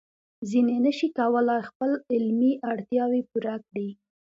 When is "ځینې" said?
0.49-0.75